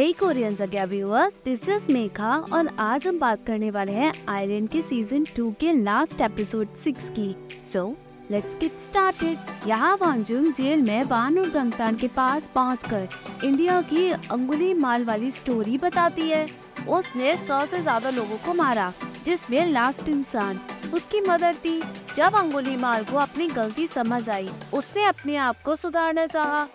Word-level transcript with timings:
हे 0.00 0.12
Korean 0.12 0.54
जगह 0.56 0.84
viewers 0.86 1.34
this 1.44 1.68
is 1.68 1.90
Megha 1.92 2.28
और 2.52 2.68
आज 2.80 3.06
हम 3.06 3.18
बात 3.18 3.44
करने 3.46 3.70
वाले 3.70 3.92
हैं 3.92 4.12
आइलैंड 4.28 4.68
के 4.68 4.80
सीज़न 4.82 5.24
टू 5.36 5.50
के 5.60 5.72
लास्ट 5.72 6.20
एपिसोड 6.20 6.74
सिक्स 6.74 7.08
की। 7.18 7.34
सो 7.72 7.82
लेट्स 8.30 8.56
गेट 8.58 8.78
स्टार्टेड 8.80 9.68
यहाँ 9.68 9.96
वांजुंग 9.96 10.52
जेल 10.54 10.82
में 10.82 11.02
और 11.02 11.50
गंगतान 11.50 11.96
के 11.96 12.08
पास 12.08 12.48
पहुंचकर 12.54 13.08
इंडिया 13.44 13.80
की 13.82 14.08
अंगुली 14.10 14.72
माल 14.76 15.04
वाली 15.04 15.30
स्टोरी 15.30 15.76
बताती 15.78 16.28
है। 16.28 16.46
उसने 16.88 17.36
सौ 17.36 17.64
से 17.66 17.80
ज़्यादा 17.80 18.10
लोगों 18.10 18.38
को 18.46 18.54
मारा, 18.54 18.92
जिसमें 19.24 19.64
लास्ट 19.66 20.08
इंसान, 20.08 20.60
उसकी 20.94 21.20
मदर 21.20 21.54
थी। 21.56 21.80
जब 22.16 22.38
अंगुली 22.38 22.76
माल 22.78 23.04
को 23.04 23.18
अपनी 23.18 23.48
गलती 23.50 23.86
समझ 23.88 24.28
आई, 24.30 24.48
उसने 24.74 25.04
अपने 25.04 25.36
आप 25.38 25.62
को 25.64 25.76
सुधारना 25.76 26.26
चाहा। 26.26 26.66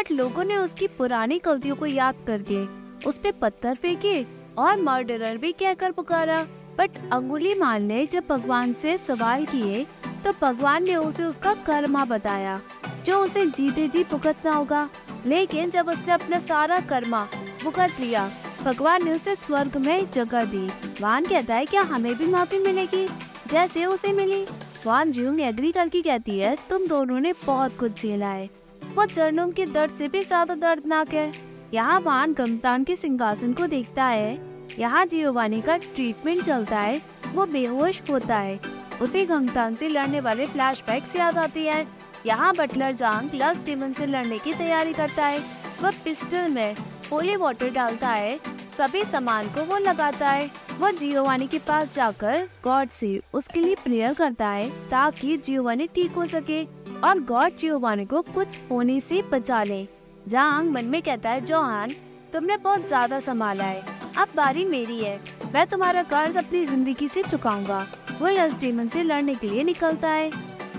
बट 0.00 0.10
लोगों 0.12 0.44
ने 0.44 0.56
उसकी 0.56 0.86
पुरानी 0.88 1.38
गलतियों 1.38 1.74
को 1.76 1.86
याद 1.86 2.16
करके 2.26 2.60
उस 3.06 3.16
पे 3.18 3.30
पत्थर 3.32 3.74
फेंके 3.74 4.22
और 4.58 4.80
मर्डरर 4.80 5.36
भी 5.36 5.50
कहकर 5.52 5.90
पुकारा। 5.92 6.38
बट 6.78 6.90
अंगुली 7.12 7.54
माल 7.54 7.82
ने 7.82 8.06
जब 8.06 8.24
भगवान 8.28 8.72
से 8.72 8.96
सवाल 8.98 9.44
किए 9.46 9.84
तो 10.24 10.32
भगवान 10.40 10.84
ने 10.84 10.94
उसे 10.96 11.24
उसका 11.24 11.52
कर्मा 11.66 12.04
बताया, 12.04 12.60
जो 13.06 13.18
उसे 13.18 13.44
जीते 13.46 13.86
जी 13.88 14.04
भुगतना 14.04 14.52
होगा। 14.52 14.88
लेकिन 15.26 15.70
जब 15.70 15.88
उसने 15.88 16.12
अपना 16.12 16.38
सारा 16.38 16.78
कर्मा 16.80 17.26
भुगत 17.64 18.00
लिया, 18.00 18.28
भगवान 18.62 19.04
ने 19.04 19.12
उसे 19.12 19.34
स्वर्ग 19.34 19.76
में 19.76 20.10
जगह 20.12 20.44
दी। 20.44 20.66
वान 21.00 21.24
कहता 21.24 21.54
है, 21.54 21.64
क्या 21.64 21.82
हमें 21.82 22.14
भी 22.14 22.26
माफ़ी 22.26 22.58
मिलेगी? 22.58 23.06
जैसे 23.48 23.84
उसे 23.86 24.12
मिली। 24.12 24.44
वान 24.86 25.12
जुंग 25.12 25.40
एग्री 25.42 25.72
करके 25.72 26.02
कहती 26.02 26.38
है, 26.38 26.56
तुम 26.70 26.86
दोनों 26.86 27.20
ने 27.20 27.32
बहुत 27.46 27.78
कुछ 27.78 28.02
झेला 28.02 28.28
है। 28.28 28.48
वो 28.94 29.04
चरणों 29.06 29.50
के 29.50 29.66
दर्द 29.66 29.92
से 29.94 30.08
भी 30.08 30.22
ज़्यादा 30.22 30.54
दर्दनाक 30.56 31.14
है। 31.14 31.32
यहाँ 31.74 32.00
वान 32.00 32.32
गंगतान 32.32 32.84
के 32.84 32.96
सिंहासन 32.96 33.52
को 33.52 33.66
देखता 33.66 34.04
है। 34.04 34.38
यहाँ 34.78 35.04
जियोवानी 35.06 35.60
का 35.60 35.76
ट्रीटमेंट 35.76 36.42
चलता 36.44 36.78
है। 36.78 37.00
वो 37.34 37.46
बेहोश 37.46 38.00
होता 38.10 38.38
है। 38.38 38.58
उसे 39.02 39.24
गंगतान 39.26 39.74
से 39.74 39.88
लड़ने 39.88 40.20
वाले 40.20 40.46
फ्लैश 40.46 40.82
फ्लैशबैक्स 40.82 41.16
याद 41.16 41.38
आती 41.38 41.64
है। 41.66 41.86
यहाँ 42.26 42.54
बटलर 42.54 42.92
जांग 42.92 43.28
प्लस 43.30 43.60
डिमन 43.64 43.92
से 43.92 44.06
लड़ने 44.06 44.38
की 44.38 44.54
तैयारी 44.54 44.92
करता 44.92 45.26
है। 45.26 45.38
वह 45.82 45.90
पिस्टल 46.04 46.48
में 46.48 46.74
होली 47.12 47.36
वाटर 47.36 47.70
डालता 47.70 48.08
है। 48.08 48.38
सभी 48.78 49.04
सामान 49.04 49.48
को 49.48 49.64
वो 49.64 49.78
लगाता 49.78 50.28
है। 50.28 50.50
वो 50.80 50.90
जियोवानी 50.90 51.46
के 51.46 51.58
पास 51.58 51.94
जाकर 51.94 52.46
गॉड 52.64 52.88
से 52.88 53.20
उसके 53.34 53.60
लिए 53.60 53.74
प्रेयर 53.74 54.14
करता 54.14 54.48
है 54.48 54.68
ताकि 54.90 55.36
जियोवानी 55.36 55.86
ठीक 55.86 56.12
हो 56.12 56.24
सके 56.26 56.62
और 57.00 57.20
गॉड 57.24 57.56
जियोवानी 57.56 58.04
को 58.04 58.22
कुछ 58.24 58.58
होने 58.70 58.98
से 59.00 59.20
बचा 59.22 59.62
ले। 59.62 59.82
जांग 60.28 60.70
मन 60.70 60.84
में 60.84 61.00
कहता 61.02 61.30
है, 61.30 61.40
जोहान, 61.40 61.90
तुमने 62.32 62.56
बहुत 62.56 62.86
ज़्यादा 62.88 63.20
संभाला 63.20 63.64
है। 63.64 63.82
अब 64.18 64.28
बारी 64.36 64.64
मेरी 64.64 64.98
है। 64.98 65.18
मैं 65.54 65.66
तुम्हारा 65.66 66.02
कर्ज 66.02 66.36
अपनी 66.36 66.64
ज़िंदगी 66.64 67.08
से 67.08 67.22
चुकाऊँगा। 67.22 67.86
वो 68.20 68.28
लस 68.28 68.58
डेमन 68.60 68.88
से 68.88 69.02
लड़ने 69.02 69.34
के 69.34 69.48
लिए 69.48 69.64
निकलता 69.64 70.08
है। 70.08 70.30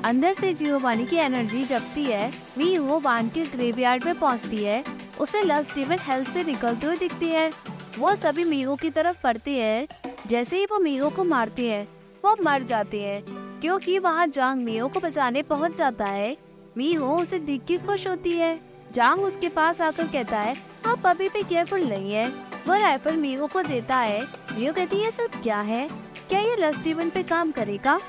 अंदर 0.05 0.33
से 0.33 0.53
जियोवानी 0.53 1.05
की 1.05 1.15
एनर्जी 1.17 1.63
जगती 1.65 2.03
है। 2.03 2.29
वी 2.57 2.77
वो 2.77 2.99
वान 2.99 3.29
के 3.29 3.45
ग्रेवयार्ड 3.47 4.05
में 4.05 4.19
पहुँचती 4.19 4.63
है। 4.63 4.83
उसे 5.19 5.43
लस 5.43 5.73
डेमन 5.75 5.97
हेल्थ 6.01 6.29
से 6.29 6.43
निकलते 6.43 6.87
हुए 6.87 6.97
दिखती 6.97 7.27
है। 7.27 7.51
वो 7.97 8.15
सभी 8.15 8.43
मीहो 8.43 8.75
की 8.75 8.89
तरफ़ 8.89 9.21
पड़ती 9.21 9.57
है। 9.57 9.87
जैसे 10.27 10.57
ही 10.57 10.65
वो 10.65 10.79
मीहो 10.79 11.09
को 11.09 11.23
मारती 11.23 11.67
है, 11.67 11.87
वो 12.25 12.35
मर 12.43 12.63
जाते 12.63 13.01
हैं, 13.01 13.23
क्योंकि 13.61 13.99
वहाँ 13.99 14.27
जांग 14.27 14.63
मीहो 14.63 14.87
को 14.87 14.99
बचाने 14.99 15.41
पहुँच 15.41 15.75
जाता 15.75 16.05
है। 16.05 16.37
मीहो 16.77 17.17
उसे 17.17 17.39
देख 17.39 17.61
के 17.67 17.77
खुश 17.77 18.07
होती 18.07 18.31
है। 18.31 18.59
जांग 18.91 19.21
उसके 19.21 19.49
पास 19.49 19.81
आकर 19.81 20.07
कहता 20.07 20.39
है, 20.39 20.55
आप 20.85 21.05
अभी 21.05 21.29
भी 21.29 21.43
केयरफुल 21.43 21.81
नहीं 21.81 22.13
है। 22.13 22.27
वो 22.67 22.73
राइफल 22.73 23.15
मीहो 23.15 23.47
को 23.47 23.61
देता 23.61 23.97
है। 23.97 24.23
मीहो 24.23 24.73
कहती 24.73 24.99
है 24.99 25.11
सब 25.11 25.41
क्या 25.43 25.59
है? 25.61 25.87
क्या 26.29 26.39
ये 26.39 26.55
लस्टीवन 26.55 27.09
पे 27.09 27.23
काम 27.23 27.51
करेगा? 27.51 27.99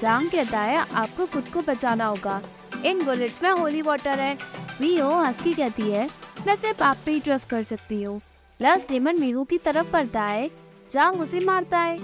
जांग 0.00 0.30
कहता 0.30 0.60
है, 0.60 0.76
आपको 0.94 1.26
खुद 1.26 1.48
को 1.48 1.62
बचाना 1.62 2.06
होगा। 2.06 2.42
इन 2.84 3.04
बुलेट्स 3.04 3.42
में 3.42 3.50
होली 3.50 3.82
वाटर 3.82 4.18
है। 4.18 4.38
मीहो 4.80 5.10
हंस 5.10 5.42
की 5.42 5.54
कहती 5.54 5.90
है, 5.90 6.10
मैं 6.46 6.56
सिर्फ़ 6.56 6.82
आप 6.82 6.96
पे 7.06 7.12
ही 7.12 7.20
ट्रस्ट 7.20 7.48
कर 7.48 7.62
सकती 7.62 8.02
हूँ। 8.02 8.20
लस 8.62 8.86
डेमन 8.88 9.18
मीहू 9.20 9.44
की 9.44 9.56
तरफ़ 9.58 9.90
पड़ता 9.92 10.22
है, 10.22 10.50
जांग 10.92 11.20
उसे 11.20 11.40
मारता 11.40 11.78
है। 11.78 11.98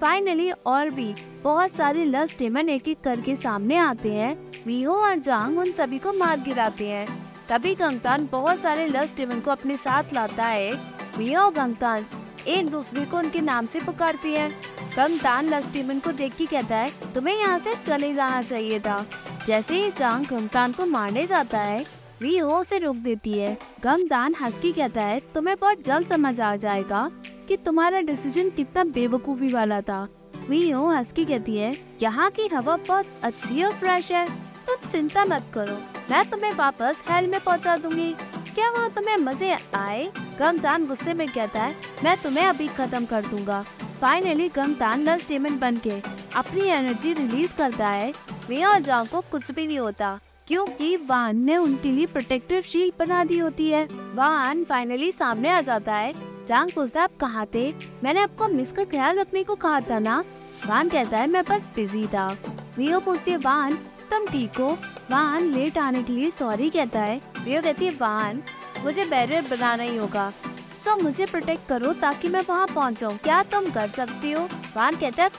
फाइनली 0.00 0.50
और 0.50 0.90
भी 0.90 1.14
बहुत 1.44 1.70
सारे 1.70 2.04
लस 2.04 2.38
डेमन 2.38 2.68
एक 2.68 2.88
एक 2.88 3.00
करके 3.00 3.34
सामने 3.36 3.76
आते 3.76 4.12
हैं। 4.12 4.36
मीहो 4.66 4.94
और 4.94 5.18
जांग 5.18 5.58
उन 5.58 5.72
सभी 5.72 5.98
को 5.98 6.12
मार 6.12 6.40
गिराते 6.40 6.88
हैं। 6.88 7.06
तभी 7.48 7.74
गंगतान 7.74 8.28
बहुत 8.32 8.58
सारे 8.58 8.86
लस 8.88 9.16
डेमन 9.16 9.40
को 9.40 9.50
अपने 9.50 9.76
साथ 9.76 10.12
लाता 10.12 10.44
है। 10.44 10.72
मीहो 11.18 11.42
और 11.42 11.52
गंगतान 11.52 12.06
एक 12.46 12.70
दूसरे 12.70 13.04
को 13.04 13.16
उनके 13.16 13.40
नाम 13.40 13.66
से 13.66 13.80
पुकारती 13.80 14.32
है। 14.32 14.48
गंगतान 14.96 15.48
लस 15.48 15.72
डेमन 15.72 15.98
को 15.98 16.12
देख 16.12 16.36
के 16.36 16.46
कहता 16.46 16.76
है, 16.76 16.90
तुम्हें 17.14 17.36
यहाँ 17.38 17.58
से 17.58 17.74
चले 17.74 18.14
जाना 18.14 18.42
चाहिए 18.42 18.80
था। 18.80 19.04
जैसे 19.46 19.82
ही 19.82 19.90
जांग 19.90 20.26
गंगतान 20.26 20.72
को 20.72 20.86
मारने 20.86 21.26
जाता 21.26 21.60
है 21.60 22.03
वी 22.20 22.36
हो 22.38 22.58
उसे 22.58 22.78
रोक 22.78 22.96
देती 22.96 23.32
है। 23.32 23.56
गमदान 23.82 24.34
हंस 24.34 24.58
की 24.58 24.72
कहता 24.72 25.02
है, 25.02 25.20
तुम्हें 25.34 25.56
बहुत 25.60 25.82
जल्द 25.84 26.06
समझ 26.06 26.40
आ 26.40 26.54
जाएगा 26.56 27.10
कि 27.48 27.56
तुम्हारा 27.56 28.00
डिसीज़न 28.00 28.50
कितना 28.50 28.84
बेवकूफ़ी 28.84 29.48
वाला 29.48 29.80
था। 29.80 30.02
वी 30.48 30.70
हो 30.70 30.86
हंस 30.88 31.12
की 31.12 31.24
कहती 31.24 31.56
है, 31.56 31.74
यहाँ 32.02 32.30
की 32.30 32.46
हवा 32.46 32.76
बहुत 32.78 33.06
अच्छी 33.22 33.62
और 33.62 33.72
फ्रेश 33.72 34.10
है। 34.12 34.26
तुम 34.66 34.88
चिंता 34.90 35.24
मत 35.24 35.50
करो, 35.54 35.76
मैं 36.10 36.24
तुम्हें 36.30 36.52
वापस 36.52 37.02
हेल 37.08 37.26
में 37.26 37.40
पहुँचा 37.40 37.76
दूँगी। 37.76 38.12
क्या 38.54 38.70
वहाँ 38.70 38.90
तुम्हें 38.90 39.16
मज़े 39.16 39.56
आए? 39.74 40.10
गमदान 40.38 40.86
गुस्से 40.86 41.14
में 41.14 41.26
कहता 41.28 41.62
है, 41.62 41.74
मैं 42.04 42.16
तुम्हें 42.22 42.44
अभी 42.44 42.68
खत्म 42.68 43.04
कर 43.04 43.22
दूँगा। 43.22 43.62
फाइनली 44.00 44.48
गमदान 44.48 45.04
लस 45.04 45.28
डेमन 45.28 45.58
बन 45.58 45.76
के 45.76 46.00
अपनी 46.36 46.68
एनर्जी 46.68 47.12
रिलीज़ 47.12 47.54
करता 47.54 47.88
है। 47.88 48.12
वे 48.48 48.62
और 48.64 48.80
जाओ 48.80 49.04
को 49.04 49.20
कुछ 49.30 49.50
भी 49.50 49.66
नहीं 49.66 49.78
होता। 49.78 50.18
क्योंकि 50.48 50.96
वान 50.96 51.36
ने 51.36 51.56
उनके 51.56 51.92
लिए 51.92 52.06
प्रोटेक्टिव 52.06 52.60
शील्ड 52.60 52.94
बना 52.98 53.24
दी 53.24 53.38
होती 53.38 53.70
है। 53.70 53.84
वान 54.14 54.64
फाइनली 54.64 55.12
सामने 55.12 55.50
आ 55.50 55.60
जाता 55.60 55.94
है। 55.94 56.14
जांग 56.46 56.70
पूछता 56.70 57.00
है, 57.00 57.04
आप 57.04 57.10
कहाँ 57.20 57.46
थे? 57.54 57.74
मैंने 58.04 58.20
आपको 58.20 58.48
मिस 58.48 58.72
का 58.72 58.84
ख्याल 58.84 59.18
रखने 59.18 59.44
को 59.44 59.54
कहा 59.54 59.80
था 59.80 59.98
ना? 59.98 60.24
वान 60.66 60.88
कहता 60.88 61.18
है, 61.18 61.26
मैं 61.26 61.44
बस 61.44 61.68
बिज़ी 61.76 62.06
था। 62.06 62.36
वियो 62.76 63.00
पूछती 63.00 63.30
है, 63.30 63.36
वान, 63.36 63.74
तुम 64.10 64.26
ठीक 64.26 64.58
हो? 64.58 64.78
वान 65.10 65.42
लेट 65.42 65.78
आने 65.78 66.02
के 66.02 66.12
लिए 66.12 66.30
सॉरी 66.30 66.70
कहता 66.70 67.00
है। 67.00 67.20
वियो 67.44 67.62
कहती 67.62 67.84
है, 67.84 67.90
वान, 67.90 68.42
मुझे 68.84 69.04
बैरियर 69.04 69.42
बनाना 69.42 69.82
ही 69.82 69.96
होगा। 69.96 70.32
सो 70.84 70.96
मुझे 70.96 71.26
प्रोटेक्ट 71.26 71.68
करो 71.68 71.92
ताकि 71.92 72.28
मैं 72.28 72.42
वहाँ 72.48 72.66
पहुँच 72.66 73.04
क्या 73.04 73.42
तुम 73.42 73.70
कर 73.70 73.88
सकती 73.88 74.32
हो? 74.32 74.48
वान 74.76 74.96
कहता 74.96 75.22
है 75.22 75.30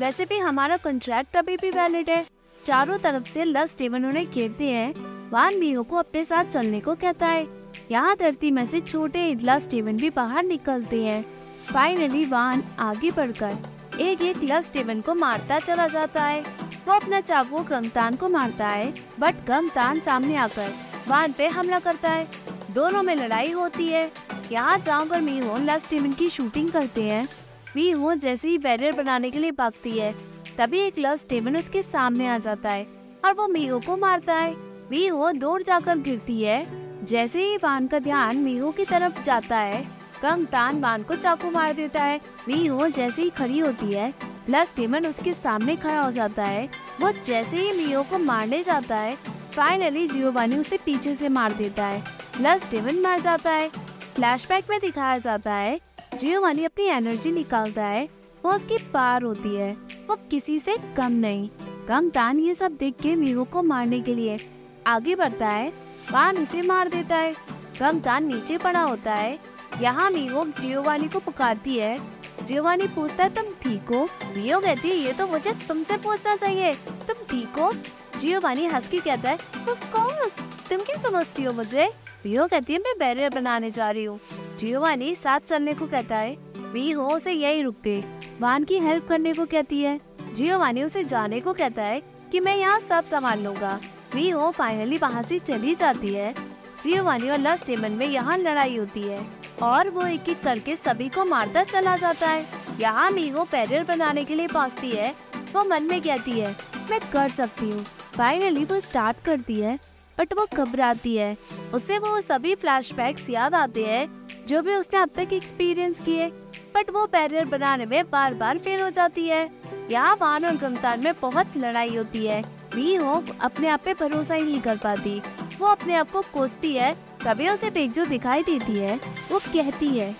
वैसे 0.00 0.24
भी 0.24 0.38
हमारा 0.38 0.76
कॉन्ट्रैक्ट 0.76 1.36
अभी 1.36 1.56
भी 1.56 1.70
वैलिड 1.70 2.10
है। 2.10 2.39
चारों 2.70 2.98
तरफ़ 2.98 3.24
से 3.24 3.44
लस 3.44 3.74
डेमन 3.78 4.04
उन्हें 4.04 4.30
घेरते 4.30 4.64
हैं। 4.64 5.30
वान 5.30 5.58
मीहो 5.58 5.82
को 5.82 5.96
अपने 5.96 6.24
साथ 6.24 6.44
चलने 6.44 6.80
को 6.80 6.94
कहता 6.94 7.26
है। 7.26 7.46
यहाँ 7.90 8.16
धरती 8.16 8.50
में 8.50 8.66
से 8.66 8.80
छोटे 8.80 9.34
लस 9.34 9.68
डेमन 9.68 9.96
भी 9.96 10.10
बाहर 10.10 10.44
निकलते 10.44 11.02
हैं। 11.04 11.24
फाइनली 11.72 12.24
वान 12.24 12.62
आगे 12.78 13.10
बढ़कर 13.10 13.56
एक 14.00 14.22
एक 14.22 14.44
लस 14.44 14.72
डेमन 14.72 15.00
को 15.00 15.14
मारता 15.14 15.58
चला 15.58 15.86
जाता 15.86 16.24
है। 16.24 16.40
वो 16.86 16.92
अपना 16.92 17.20
चाकू 17.20 17.62
गंगतान 17.62 18.16
को 18.16 18.28
मारता 18.28 18.68
है, 18.68 18.94
बट 19.20 19.34
गंगतान 19.48 20.00
सामने 20.00 20.36
आकर 20.36 20.72
वान 21.08 21.32
पे 21.32 21.48
हमला 21.48 21.78
करता 21.78 22.10
है। 22.10 22.26
दोनों 22.70 23.02
में 23.02 23.14
लड़ाई 23.16 23.50
होती 23.50 23.88
है। 23.88 24.10
यहाँ 24.52 24.78
जाकर 24.78 25.20
मीहो 25.20 25.56
लस 25.58 25.90
डेमन 25.90 26.12
की 26.12 26.30
शूटिंग 26.30 26.70
करते 26.70 27.02
हैं। 27.02 27.28
मीहो 27.76 28.14
जैसे 28.14 28.48
ही 28.48 28.58
बैरियर 28.58 28.92
बनाने 28.92 29.30
के 29.30 29.38
लिए 29.38 29.50
भागती 29.50 29.98
है 29.98 30.14
तभी 30.60 30.78
एक 30.78 30.98
लस 30.98 31.24
डेमन 31.28 31.56
उसके 31.56 31.80
सामने 31.82 32.26
आ 32.28 32.36
जाता 32.38 32.70
है 32.70 32.86
और 33.24 33.34
वो 33.34 33.46
मीहो 33.48 33.78
को 33.78 33.96
मारता 33.96 34.34
है। 34.34 34.54
मीहो 34.90 35.30
दौड़ 35.32 35.62
जाकर 35.62 35.98
गिरती 35.98 36.42
है। 36.42 37.04
जैसे 37.04 37.44
ही 37.44 37.56
वान 37.56 37.86
का 37.86 37.98
ध्यान 37.98 38.36
मीहो 38.36 38.70
की 38.70 38.84
तरफ़ 38.84 39.22
जाता 39.24 39.58
है 39.58 39.86
कम 40.22 40.44
तान 40.44 40.80
वान 40.80 41.02
को 41.02 41.14
चाकू 41.14 41.50
मार 41.50 41.72
देता 41.72 42.02
है। 42.02 42.20
मीहो 42.48 42.88
जैसे 42.88 43.22
ही 43.22 43.30
खड़ी 43.30 43.58
होती 43.58 43.92
है 43.92 44.12
लस 44.50 44.74
डेमन 44.76 45.06
उसके 45.06 45.32
सामने 45.32 45.76
खड़ा 45.76 46.00
हो 46.02 46.10
जाता 46.12 46.44
है। 46.44 46.68
वो 47.00 47.12
जैसे 47.24 47.56
ही 47.56 47.72
मीहो 47.76 48.02
को 48.02 48.18
मारने 48.18 48.62
जाता 48.62 48.96
है 48.96 49.16
फाइनली 49.56 50.06
जियोवानी 50.08 50.58
उसे 50.58 50.78
पीछे 50.84 51.14
से 51.14 51.28
मार 51.28 51.52
देता 51.52 51.86
है। 51.86 52.04
लस 52.40 52.70
डेमन 52.70 53.02
मार 53.02 53.20
जाता 53.20 53.50
है। 53.50 53.68
फ्लैशबैक 54.14 54.70
में 54.70 54.80
दिखाया 54.80 55.18
जाता 55.18 55.54
है, 55.54 55.80
जियोवानी 56.14 56.64
अपनी 56.64 56.84
एनर्जी 56.84 57.32
निकालता 57.32 57.86
है। 57.86 58.08
वो 58.44 58.52
उसकी 58.52 58.78
पार 58.92 59.22
होती 59.22 59.54
है। 59.56 59.72
वो 60.08 60.16
किसी 60.30 60.58
से 60.58 60.76
कम 60.96 61.12
नहीं। 61.12 61.48
कम 61.88 62.08
तान 62.10 62.38
ये 62.38 62.54
सब 62.54 62.76
देख 62.76 62.94
के 63.02 63.14
मीहो 63.16 63.44
को 63.44 63.62
मारने 63.62 64.00
के 64.00 64.14
लिए 64.14 64.38
आगे 64.86 65.14
बढ़ता 65.14 65.48
है 65.48 65.72
वान 66.12 66.38
उसे 66.38 66.62
मार 66.62 66.88
देता 66.88 67.16
है। 67.16 67.34
कम 67.80 68.00
तान 68.00 68.26
नीचे 68.26 68.58
पड़ा 68.58 68.82
होता 68.82 69.14
है। 69.14 69.38
यहाँ 69.80 70.10
मीहो 70.10 70.44
जियोवानी 70.60 71.08
को 71.08 71.18
पुकारती 71.18 71.76
है। 71.76 71.98
जियोवानी 72.42 72.86
पूछता 72.86 73.24
है, 73.24 73.34
तुम 73.34 73.52
ठीक 73.62 73.90
हो? 73.90 74.04
मीहो 74.36 74.60
कहती 74.60 74.88
है, 74.88 74.96
ये 74.96 75.12
तो 75.12 75.26
मुझे 75.26 75.52
तुमसे 75.68 75.96
पूछना 75.96 76.36
चाहिए। 76.36 76.74
तुम 77.08 77.24
ठीक 77.30 77.58
हो? 77.58 77.72
जियोवानी 78.20 78.66
हंस 78.66 78.88
के 78.88 78.98
कहता 78.98 79.30
है 79.30 79.38
कौन 79.66 80.28
तुम 80.68 80.84
क्या 80.84 80.96
समझती 81.02 81.42
हो 81.42 81.52
मुझे? 81.52 81.88
मीहो 82.26 82.46
कहती 82.46 82.72
है, 82.72 82.78
मैं 82.78 82.98
बैरियर 82.98 83.30
बनाने 83.34 83.70
जा 83.70 83.90
रही 83.90 84.04
हूँ। 84.04 84.20
जियोवानी 84.58 85.14
साथ 85.14 85.40
चलने 85.40 85.74
को 85.74 85.86
कहता 85.86 86.16
है 86.16 86.36
मी 86.72 86.90
हो, 86.90 87.06
उसे 87.06 87.32
यही 87.32 87.62
रुक 87.62 87.76
गए 87.84 88.02
वान 88.40 88.64
की 88.64 88.78
हेल्प 88.78 89.06
करने 89.08 89.32
को 89.34 89.44
कहती 89.46 89.80
है। 89.82 89.98
जियोवानी 90.34 90.82
उसे 90.82 91.04
जाने 91.04 91.40
को 91.40 91.52
कहता 91.52 91.82
है 91.82 92.02
कि 92.32 92.40
मैं 92.40 92.56
यहाँ 92.56 92.78
सब 92.80 93.04
संभाल 93.04 93.40
लूँगा। 93.40 93.78
मी 94.14 94.28
हो 94.30 94.50
फाइनली 94.50 94.98
वहाँ 94.98 95.22
से 95.22 95.38
चली 95.38 95.74
जाती 95.74 96.14
है। 96.14 96.34
जियोवानी 96.82 97.30
और 97.30 97.38
लस 97.38 97.66
डेमन 97.66 97.92
में 97.92 98.06
यहाँ 98.06 98.36
लड़ाई 98.38 98.76
होती 98.76 99.02
है। 99.02 99.26
और 99.62 99.90
वो 99.90 100.06
एक 100.06 100.28
एक 100.28 100.40
करके 100.42 100.76
सभी 100.76 101.08
को 101.08 101.24
मारता 101.24 101.64
चला 101.64 101.96
जाता 101.96 102.28
है। 102.28 102.46
यहाँ 102.80 103.10
मीहो 103.10 103.44
बैरियर 103.44 103.84
बनाने 103.84 104.24
के 104.24 104.34
लिए 104.34 104.48
पहुँचती 104.48 104.90
है। 104.90 105.14
वो 105.52 105.64
मन 105.64 105.82
में 105.82 106.00
कहती 106.00 106.32
है, 106.32 106.56
मैं 106.90 107.00
कर 107.12 107.28
सकती 107.28 107.70
हूँ। 107.70 107.84
फाइनली 108.16 108.64
वो 108.64 108.80
स्टार्ट 108.80 109.24
करती 109.24 109.60
है। 109.60 109.78
बट 110.20 110.32
वो 110.34 110.46
घबराती 110.54 111.14
है। 111.16 111.36
उसे 111.74 111.98
वो 111.98 112.20
सभी 112.20 112.54
फ्लैशबैक्स 112.54 113.28
याद 113.30 113.54
आते 113.54 113.84
हैं, 113.84 114.26
जो 114.46 114.60
भी 114.62 114.74
उसने 114.74 114.98
अब 115.00 115.10
तक 115.16 115.32
एक्सपीरियंस 115.32 116.00
किए। 116.00 116.28
बट 116.74 116.90
वो 116.90 117.06
बैरियर 117.06 117.44
बनाने 117.44 117.86
में 117.86 118.10
बार 118.10 118.34
बार 118.34 118.58
फेल 118.58 118.80
हो 118.80 118.90
जाती 118.90 119.26
है। 119.28 119.48
यहाँ 119.90 120.16
वान 120.20 120.44
और 120.44 120.56
गमतान 120.56 121.00
में 121.00 121.12
बहुत 121.22 121.56
लड़ाई 121.56 121.96
होती 121.96 122.26
है। 122.26 122.42
वी 122.74 122.94
हो 122.94 123.22
अपने 123.40 123.68
आप 123.68 123.82
पे 123.84 123.94
भरोसा 123.94 124.34
ही 124.34 124.42
नहीं 124.42 124.60
कर 124.60 124.76
पाती। 124.76 125.20
वो 125.58 125.66
अपने 125.66 125.94
आप 125.94 126.10
को 126.10 126.22
कोसती 126.34 126.74
है, 126.74 126.94
तभी 127.24 127.48
उसे 127.48 127.70
पेजो 127.70 128.04
दिखाई 128.04 128.42
देती 128.42 128.78
है। 128.78 129.00
वो 129.30 129.38
कहती 129.38 129.88
है, 129.88 130.14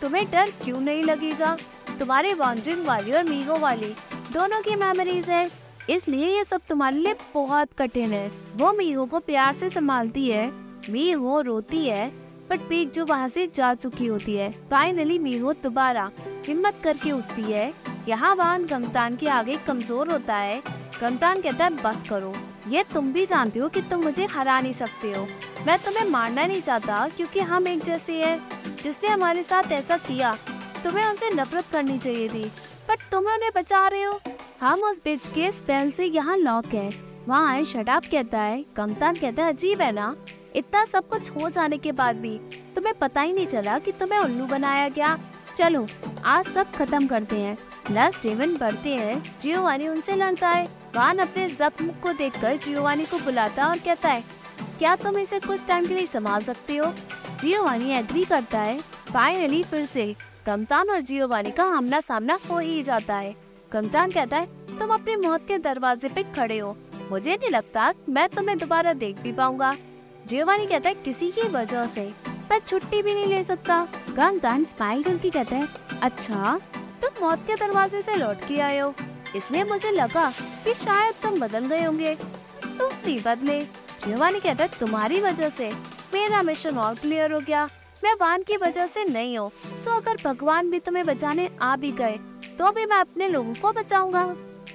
तुम्हें 0.00 0.30
डर 0.30 0.50
क्यों 0.64 0.80
नहीं 0.80 1.02
लगेगा? 1.02 1.56
तुम्हारे 1.98 2.34
वॉन्जिंग 2.34 2.86
वाली 2.86 3.12
और 3.12 3.24
मीगो 3.24 3.58
वाली, 3.58 3.94
दोनों 4.32 4.62
की 4.62 4.76
मेमोरीज 4.76 5.30
है। 5.30 5.63
इसलिए 5.90 6.26
ये 6.26 6.44
सब 6.44 6.60
तुम्हारे 6.68 6.96
लिए 6.96 7.14
बहुत 7.34 7.72
कठिन 7.78 8.12
है। 8.12 8.30
वो 8.56 8.72
मीहो 8.72 9.04
को 9.06 9.18
प्यार 9.20 9.52
से 9.54 9.68
संभालती 9.68 10.28
है, 10.28 10.50
मीहो 10.90 11.40
रोती 11.40 11.84
है 11.86 12.12
बट 12.50 12.60
पीक 12.60 12.90
जो 12.90 13.04
वहाँ 13.06 13.28
से 13.28 13.46
जा 13.54 13.74
चुकी 13.74 14.06
होती 14.06 14.34
है। 14.36 14.50
फाइनली 14.70 15.18
मीहो 15.18 15.52
दोबारा 15.62 16.10
हिम्मत 16.46 16.80
करके 16.84 17.12
उठती 17.12 17.42
है। 17.42 17.72
यहाँ 18.08 18.34
वाहन 18.36 18.64
गंगतान 18.66 19.16
के 19.16 19.28
आगे 19.28 19.56
कमज़ोर 19.66 20.10
होता 20.12 20.36
है। 20.36 20.60
गंगतान 21.00 21.40
कहता 21.42 21.64
है, 21.64 21.70
बस 21.82 22.02
करो। 22.08 22.34
ये 22.68 22.82
तुम 22.92 23.12
भी 23.12 23.24
जानते 23.26 23.58
हो 23.58 23.68
कि 23.68 23.80
तुम 23.82 24.02
मुझे 24.02 24.26
हरा 24.26 24.60
नहीं 24.60 24.72
सकते 24.72 25.12
हो। 25.12 25.26
मैं 25.66 25.78
तुम्हें 25.78 26.04
मारना 26.10 26.46
नहीं 26.46 26.60
चाहता 26.60 27.08
क्योंकि 27.08 27.40
हम 27.40 27.68
एक 27.68 27.84
जैसे 27.84 28.22
हैं। 28.22 28.76
जिसने 28.82 29.08
हमारे 29.08 29.42
साथ 29.42 29.72
ऐसा 29.72 29.96
किया, 29.98 30.34
तुम्हें 30.84 31.04
उनसे 31.04 31.30
नफरत 31.30 31.64
करनी 31.72 31.98
चाहिए 31.98 32.28
थी। 32.28 32.44
बट 32.88 33.10
तुम 33.10 33.26
उन्हें 33.26 33.50
बचा 33.56 33.86
रहे 33.88 34.02
हो। 34.02 34.20
हम 34.60 34.80
उस 34.80 35.00
बिच 35.04 35.26
के 35.28 35.50
स्पेल 35.52 35.90
से 35.90 36.04
यहाँ 36.04 36.36
लॉक 36.36 36.66
है। 36.66 36.90
वहाँ 37.28 37.48
आए 37.50 37.64
शटाप 37.64 38.04
कहता 38.04 38.40
है 38.40 38.62
कंगतान 38.76 39.14
कहता 39.14 39.44
है, 39.44 39.52
अजीब 39.52 39.80
है 39.80 39.92
ना? 39.92 40.16
इतना 40.56 40.84
सब 40.84 41.08
कुछ 41.08 41.30
हो 41.30 41.50
जाने 41.50 41.78
के 41.78 41.92
बाद 41.92 42.16
भी 42.16 42.38
तुम्हें 42.76 42.94
पता 42.94 43.20
ही 43.20 43.32
नहीं 43.32 43.46
चला 43.46 43.78
कि 43.78 43.92
तुम्हें 43.92 44.20
उल्लू 44.20 44.46
बनाया 44.46 44.88
गया। 44.88 45.18
चलो, 45.56 45.86
आज 46.24 46.44
सब 46.44 46.72
खत्म 46.72 47.06
करते 47.06 47.36
हैं। 47.36 47.58
लस 47.90 48.22
डेवन 48.22 48.56
बढ़ते 48.56 48.94
हैं। 48.94 49.38
जियोवानी 49.40 49.88
उनसे 49.88 50.16
लड़ता 50.16 50.48
है। 50.48 50.68
वान 50.96 51.18
अपने 51.18 51.48
जख्म 51.48 51.88
को 52.02 52.12
देखकर 52.12 52.56
जियोवानी 52.56 53.04
को 53.04 53.18
बुलाता 53.18 53.66
और 53.66 53.78
कहता 53.78 54.08
है, 54.08 54.24
क्या 54.78 54.96
तुम 54.96 55.18
इसे 55.18 55.40
कुछ 55.40 55.66
टाइम 55.66 55.86
के 55.86 55.94
लिए 55.94 56.06
संभाल 56.06 56.42
सकते 56.42 56.76
हो? 56.76 56.92
जियोवानी 57.40 57.90
एग्री 57.90 58.24
करता 58.24 58.60
है। 58.60 58.78
फाइनली 59.12 59.62
फिर 59.62 59.84
से 59.84 60.14
कमतान 60.46 60.90
और 60.90 61.00
जियोवानी 61.00 61.50
का 61.50 61.64
आमना 61.64 62.00
सामना 62.00 62.38
हो 62.50 62.58
ही 62.58 62.82
जाता 62.82 63.16
है। 63.16 63.43
कमतान 63.74 64.10
कहता 64.10 64.36
है, 64.36 64.78
तुम 64.78 64.90
अपनी 64.94 65.14
मौत 65.16 65.46
के 65.48 65.56
दरवाजे 65.58 66.08
पे 66.08 66.22
खड़े 66.22 66.58
हो। 66.58 66.76
मुझे 67.10 67.34
नहीं 67.34 67.48
लगता 67.50 67.92
मैं 68.08 68.28
तुम्हें 68.28 68.56
दोबारा 68.58 68.92
देख 68.92 69.16
भी 69.16 69.32
पाऊँगा। 69.32 69.74
जियोवानी 70.26 70.66
कहता 70.66 70.88
है, 70.88 70.94
किसी 70.94 71.30
की 71.30 71.48
वजह 71.48 71.86
से? 71.86 72.04
मैं 72.50 72.58
छुट्टी 72.58 73.02
भी 73.02 73.14
नहीं 73.14 73.26
ले 73.26 73.42
सकता। 73.44 73.88
कमतान 74.16 74.64
स्माइल 74.64 75.02
करके 75.02 75.30
कहता 75.30 75.56
है 75.56 75.68
अच्छा 76.02 76.58
तुम 77.02 77.24
मौत 77.24 77.38
के 77.46 77.54
दरवाजे 77.54 78.02
से 78.02 78.14
लौट 78.14 78.46
के 78.48 78.60
आए 78.60 78.78
हो। 78.78 78.94
इसलिए 79.36 79.64
मुझे 79.64 79.90
लगा 79.90 80.30
कि 80.64 80.74
शायद 80.74 81.14
तुम 81.22 81.40
बदल 81.40 81.66
गए 81.66 81.82
होंगे। 81.84 82.14
तुम 82.14 82.86
नहीं 82.86 83.18
बदले। 83.26 83.60
जीवानी 83.60 84.40
कहता 84.40 84.64
है, 84.64 84.70
तुम्हारी 84.80 85.20
वजह 85.20 85.48
से 85.48 85.70
मेरा 86.14 86.42
मिशन 86.42 86.78
और 86.78 86.94
क्लियर 86.94 87.32
हो 87.32 87.40
गया। 87.40 87.64
मैं 88.04 88.14
वान 88.20 88.42
की 88.42 88.56
वजह 88.56 88.86
से 88.86 89.04
नहीं 89.04 89.36
हूँ। 89.38 89.50
सो 89.84 89.90
अगर 89.90 90.16
भगवान 90.24 90.70
भी 90.70 90.78
तुम्हें 90.78 91.04
बचाने 91.06 91.50
आ 91.62 91.74
भी 91.76 91.92
गए 91.92 92.18
तो 92.58 92.70
भी 92.72 92.84
मैं 92.86 92.96
अपने 92.96 93.28
लोगों 93.28 93.54
को 93.54 93.72
बचाऊँगा। 93.72 94.24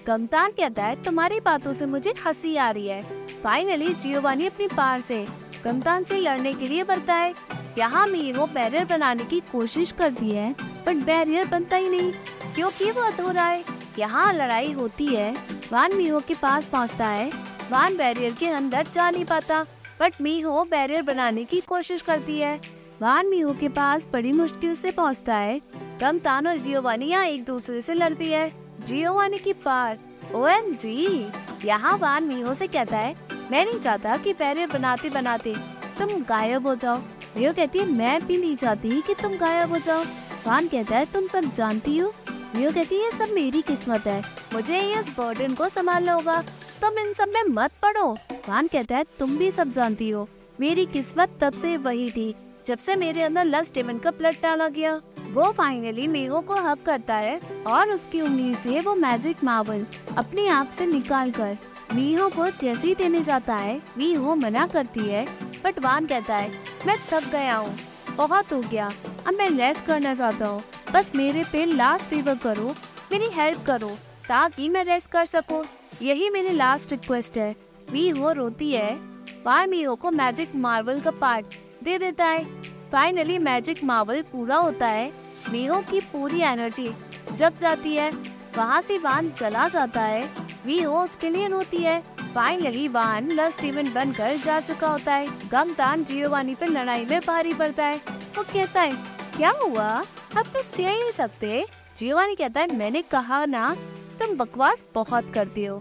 कमतान 0.08 0.52
कहता 0.52 0.84
है, 0.84 1.04
तुम्हारी 1.04 1.40
बातों 1.40 1.74
से 1.74 1.86
मुझे 1.86 2.14
हँसी 2.26 2.56
आ 2.56 2.70
रही 2.70 2.88
है। 2.88 3.04
फाइनली 3.44 3.94
जियोवानी 3.94 4.48
अपनी 4.48 4.68
पार 4.68 5.02
से 5.02 5.26
कमतान 5.64 6.04
से 6.04 6.20
लड़ने 6.20 6.54
के 6.54 6.68
लिए 6.68 6.84
बढ़ता 6.84 7.14
है। 7.14 7.34
यहाँ 7.78 8.06
मीरो 8.08 8.46
बैरियर 8.48 8.86
बनाने 8.86 9.24
की 9.26 9.40
कोशिश 9.52 9.92
करती 9.92 10.30
है 10.32 10.52
बट 10.86 11.04
बैरियर 11.06 11.48
बनता 11.48 11.78
ही 11.78 11.90
नहीं, 11.90 12.12
क्योंकि 12.56 12.92
वो 12.92 13.02
अधूरा 13.02 13.44
है। 13.44 13.64
यहाँ 14.00 14.32
लड़ाई 14.34 14.72
होती 14.72 15.06
है। 15.06 15.34
वान 15.72 15.96
मीहो 15.96 16.20
के 16.20 16.34
पास 16.34 16.66
पहुँचता 16.66 17.08
है। 17.08 17.30
वान 17.72 17.98
बैरियर 17.98 18.34
के 18.34 18.48
अंदर 18.48 18.88
जा 18.94 19.10
नहीं 19.10 19.26
पाता 19.26 19.66
बट 20.02 20.22
मीहो 20.22 20.64
बैरियर 20.64 21.02
बनाने 21.02 21.44
की 21.46 21.60
कोशिश 21.62 22.02
करती 22.02 22.38
है। 22.40 22.60
वान 23.02 23.28
मीहो 23.28 23.54
के 23.54 23.70
पास 23.70 24.08
बड़ी 24.14 24.32
मुश्किल 24.34 24.76
से 24.76 24.92
पहुँचता 24.92 25.36
है। 25.36 25.60
कम 26.02 26.20
तान 26.20 26.48
और 26.48 26.58
जियोवानी 26.58 27.06
यहाँ 27.06 27.26
एक 27.26 27.44
दूसरे 27.46 27.80
से 27.82 27.94
लड़ती 27.94 28.28
है। 28.28 28.52
जियोवानी 28.86 29.38
की 29.38 29.54
पार 29.56 29.98
ओ 30.36 30.48
एम 30.48 30.74
जी 30.74 31.28
यहाँ 31.66 31.98
वान 31.98 32.24
मीहो 32.24 32.54
से 32.54 32.68
कहता 32.68 32.98
है, 32.98 33.16
मैं 33.52 33.66
नहीं 33.66 33.80
चाहता 33.80 34.16
कि 34.18 34.34
बैरियर 34.34 34.68
बनाते 34.68 35.10
बनाते 35.10 35.56
तुम 36.00 36.24
गायब 36.24 36.68
हो 36.68 36.76
जाओ। 36.76 36.98
मियो 37.38 37.54
कहती 37.54 37.80
है, 37.80 37.86
मैं 37.88 38.26
भी 38.28 38.38
नहीं 38.38 38.56
चाहती 38.56 39.02
कि 39.02 39.14
तुम 39.14 39.36
गायब 39.38 39.70
हो 39.70 39.78
जाओ। 39.78 40.04
वान 40.48 40.68
कहता 40.68 40.98
है, 40.98 41.06
तुम 41.06 41.28
सब 41.28 41.54
जानती 41.54 41.98
हो? 41.98 42.14
मियो 42.56 42.72
कहती 42.72 42.96
है, 42.96 43.04
ये 43.04 43.12
सब 43.12 43.34
मेरी 43.34 43.62
किस्मत 43.62 44.08
है। 44.08 44.22
मुझे 44.54 44.80
इस 44.92 45.10
बर्डन 45.18 45.54
को 45.54 45.70
संभालना 45.70 46.14
होगा। 46.14 46.42
तुम 46.82 47.00
इन 47.00 47.14
सब 47.14 47.32
में 47.36 47.44
मत 47.54 47.72
पड़ो। 47.82 48.12
वान 48.50 48.68
कहता 48.68 48.98
है, 48.98 49.06
तुम 49.20 49.38
भी 49.38 49.52
सब 49.52 49.72
जानती 49.72 50.10
हो। 50.10 50.28
मेरी 50.60 50.86
किस्मत 50.86 51.38
तब 51.42 51.54
से 51.54 51.78
वही 51.78 52.10
थी 52.12 52.34
जब 52.66 52.78
से 52.78 52.96
मेरे 52.96 53.22
अंदर 53.24 53.46
लस 53.46 53.72
डेमन 53.74 53.98
का 53.98 54.12
ब्लड 54.12 54.36
डाला 54.44 54.68
गया। 54.70 55.00
वो 55.34 55.52
फाइनली 55.52 56.08
मीहो 56.08 56.40
को 56.42 56.56
हक 56.64 56.84
करता 56.86 57.16
है 57.16 57.40
और 57.68 57.92
उसकी 57.92 58.22
उम्मीद 58.22 58.58
से 58.58 58.80
वो 58.80 58.96
मैजिक 58.96 59.44
मार्बल 59.44 59.86
अपनी 60.18 60.48
आँख 60.48 60.72
से 60.74 60.86
निकाल 60.86 61.32
कर 61.32 61.58
मीहो 61.94 62.30
को 62.30 62.50
जैसे 62.62 62.94
देने 62.96 63.22
जाता 63.24 63.56
है 63.56 63.80
मीहो 63.98 64.36
मना 64.36 64.66
करती 64.68 65.00
है 65.00 65.26
बट 65.64 65.80
वान 65.80 66.06
कहता 66.06 66.36
है, 66.36 66.52
मैं 66.88 66.98
थक 67.10 67.30
गया 67.32 67.56
हूँ, 67.56 67.76
बहुत 68.18 68.54
हो 68.54 68.60
गया, 68.62 68.92
अब 69.28 69.34
मैं 69.34 69.50
रेस्ट 69.50 69.86
करना 69.86 70.14
चाहता 70.16 70.48
हूँ, 70.48 70.62
बस 70.94 71.12
मेरे 71.16 71.44
पे 71.52 71.66
लास्ट 71.66 72.10
फेवर 72.10 72.36
करो, 72.36 72.76
मेरी 73.12 73.30
हेल्प 73.34 73.66
करो, 73.66 73.90
ताकि 74.28 74.70
मैं 74.70 74.84
रेस्ट 74.84 75.10
कर 75.12 75.26
सकूँ। 75.26 75.64
यही 76.02 76.30
मेरी 76.30 76.50
लास्ट 76.50 76.92
रिक्वेस्ट 76.92 77.38
है। 77.38 77.56
मीहो 77.92 78.32
रोती 78.32 78.72
है 78.72 78.94
वार 79.46 79.68
मीहो 79.68 79.96
को 79.96 80.12
मैजिक 80.12 80.56
मार्बल 80.56 81.00
का 81.00 81.12
पार्ट 81.12 81.56
दे 81.84 81.98
देता 81.98 82.26
है। 82.26 82.46
फाइनली 82.92 83.38
मैजिक 83.38 83.84
मार्वल 83.84 84.22
पूरा 84.22 84.56
होता 84.56 84.88
है। 84.88 85.12
मीहो 85.52 85.82
की 85.92 86.00
पूरी 86.02 86.42
एनर्जी 86.42 86.92
जब 87.34 87.58
जाती 87.58 87.96
है। 87.96 88.12
वहाँ 88.58 88.82
से 88.82 88.98
वान 88.98 89.30
चला 89.30 89.68
जाता 89.68 90.02
है। 90.02 90.30
वीहो 90.66 91.04
उसके 91.04 91.30
लिए 91.30 91.48
रोती 91.48 91.78
है। 91.78 92.04
फाइनली 92.36 92.88
वान 92.88 93.32
लस 93.32 93.54
स्टीवन 93.54 93.94
बनकर 93.94 94.38
जा 94.38 94.60
चुका 94.60 94.88
होता 94.88 95.14
है। 95.14 95.50
गमतान 95.50 96.04
जियोवानी 96.04 96.56
पर 96.56 96.68
लड़ाई 96.68 97.06
में 97.06 97.20
भारी 97.20 97.54
पड़ता 97.54 97.86
है। 97.86 98.02
वो 98.38 98.44
कहता 98.44 98.82
है, 98.82 98.92
क्या 99.38 99.50
हुआ? 99.50 99.88
अब 100.38 100.44
तुम 100.44 100.62
तो 100.62 100.78
ही 100.78 100.86
नहीं 100.86 101.12
सकते। 101.12 101.66
जियोवानी 101.98 102.36
कहता 102.36 102.62
है, 102.62 102.78
मैंने 102.78 103.02
कहा 103.02 103.46
ना, 103.46 103.76
तुम 104.20 104.38
बकवास 104.38 104.84
बहुत 104.96 105.34
करती 105.34 105.66
हो। 105.66 105.80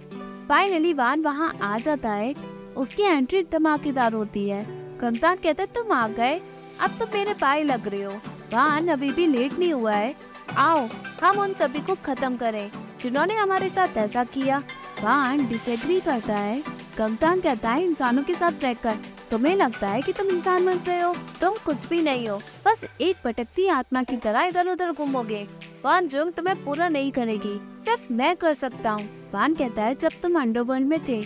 फाइनली 0.48 0.92
वान 0.92 1.22
वहाँ 1.22 1.58
आ 1.62 1.78
जाता 1.78 2.10
है। 2.10 2.34
उसकी 2.76 3.02
एंट्री 3.02 3.42
धमाकेदार 3.42 4.12
होती 4.12 4.48
है। 4.48 4.66
गमतान 4.98 5.36
कहता 5.36 5.62
है, 5.62 5.68
तुम 5.74 5.92
आ 5.92 6.08
गए। 6.08 6.40
अब 6.80 6.90
तो 6.90 7.06
मेरे 7.14 7.34
पाए 7.34 7.62
लग 7.62 7.88
रहे 7.88 8.02
हो। 8.02 8.12
वान 8.54 8.88
अभी 8.88 9.12
भी 9.12 9.26
लेट 9.26 9.58
नहीं 9.58 9.72
हुआ 9.72 9.92
है। 9.92 10.14
आओ, 10.56 10.88
हम 11.22 11.38
उन 11.38 11.52
सभी 11.52 11.80
को 11.80 11.94
खत्म 11.94 12.36
करें, 12.36 12.70
जिन्होंने 13.02 13.34
हमारे 13.34 13.68
साथ 13.68 13.96
ऐसा 13.96 14.24
किया। 14.24 14.58
वान 15.02 15.46
डिसएग्री 15.46 16.00
करता 16.00 16.36
है। 16.36 16.62
कंतान 16.98 17.40
कहता 17.40 17.70
है, 17.70 17.84
इंसानों 17.84 18.22
के 18.22 18.34
साथ 18.34 18.52
रहकर। 18.62 18.96
तुम्हें 19.30 19.56
लगता 19.56 19.88
है 19.88 20.02
कि 20.02 20.12
तुम 20.12 20.28
इंसान 20.28 20.66
बन 20.66 20.76
रहे 20.76 21.00
हो? 21.00 21.14
तुम 21.40 21.54
कुछ 21.66 21.88
भी 21.88 22.02
नहीं 22.02 22.28
हो। 22.28 22.38
बस 22.38 22.84
एक 23.00 23.16
भटकती 23.24 23.68
आत्मा 23.68 24.02
की 24.02 24.16
तरह 24.16 24.42
इधर 24.42 24.68
उधर 24.68 24.92
घूमोगे। 24.92 25.48
वान 25.84 26.08
जुम 26.08 26.30
तुम्हें 26.30 26.64
पूरा 26.64 26.88
नहीं 26.88 27.12
करेगी। 27.12 27.84
सिर्फ़ 27.84 28.12
मैं 28.12 28.36
कर 28.36 28.54
सकता 28.54 28.90
हूँ। 28.90 29.30
वान 29.34 29.54
कहता 29.54 29.82
है, 29.82 29.94
जब 29.94 30.10
तुम 30.22 30.40
अंडरवर्ल्ड 30.40 30.86
में 30.86 31.00
थे, 31.08 31.24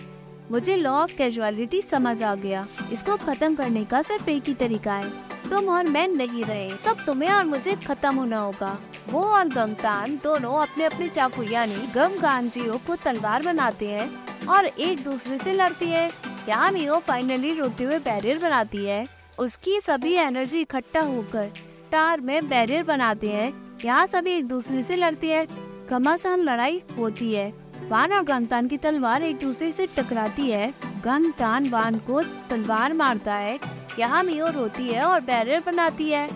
मुझे 0.50 0.76
लॉ 0.76 0.90
ऑफ़ 0.90 1.16
कैजुअलिटी 1.16 1.82
समझ 1.82 2.22
आ 2.22 2.34
गया। 2.34 2.66
इसको 2.92 3.16
खत्म 3.16 3.54
करने 3.54 3.84
का 3.84 4.02
सिर्फ़ 4.02 4.30
एक 4.30 4.44
ही 4.48 4.54
तरीका 4.54 4.92
है। 4.92 5.31
तुम 5.52 5.68
और 5.68 5.84
मैं 5.84 6.06
नहीं 6.08 6.44
रहे। 6.44 6.70
सब 6.70 7.04
तुम्हें 7.06 7.30
और 7.30 7.44
मुझे 7.44 7.74
खत्म 7.76 8.14
होना 8.16 8.38
होगा। 8.38 8.78
वो 9.08 9.22
और 9.22 9.48
गमतान 9.48 10.16
दोनों 10.24 10.54
अपने 10.56 10.84
अपने 10.84 11.08
चाकू, 11.08 11.42
यानी 11.42 11.86
गम 11.94 12.18
गांजियों 12.20 12.78
को 12.78 12.96
तलवार 12.96 13.42
बनाते 13.42 13.88
हैं 13.88 14.46
और 14.46 14.66
एक 14.66 15.02
दूसरे 15.04 15.38
से 15.38 15.52
लड़ती 15.52 15.86
है। 15.86 16.10
यहाँ 16.48 16.70
मीओ 16.72 16.98
फाइनली 16.98 17.54
रोते 17.54 17.84
हुए 17.84 17.98
बैरियर 17.98 18.38
बनाती 18.38 18.84
है? 18.84 19.06
उसकी 19.38 19.80
सभी 19.80 20.12
एनर्जी 20.12 20.60
इकट्ठा 20.60 21.00
होकर 21.00 21.50
टार 21.92 22.20
में 22.20 22.48
बैरियर 22.48 22.82
बनाते 22.82 23.28
हैं। 23.28 23.52
यहाँ 23.84 24.06
सभी 24.06 24.32
एक 24.32 24.48
दूसरे 24.48 24.82
से 24.82 24.96
लड़ती 24.96 25.28
है? 25.28 25.46
घमासान 25.90 26.40
लड़ाई 26.40 26.82
होती 26.98 27.32
है। 27.32 27.52
वान 27.88 28.12
और 28.12 28.22
गंगतान 28.22 28.68
की 28.68 28.76
तलवार 28.76 29.22
एक 29.22 29.38
दूसरे 29.38 29.72
से 29.72 29.86
टकराती 29.86 30.50
है। 30.50 30.70
गंगतान 31.04 31.68
वान 31.68 31.98
को 31.98 32.22
तलवार 32.22 32.92
मारता 32.92 33.34
है। 33.34 33.58
यहाँ 33.98 34.22
मियोर 34.22 34.54
होती 34.54 34.88
है 34.88 35.02
और 35.02 35.20
बैरियर 35.20 35.62
बनाती 35.66 36.10
है। 36.10 36.28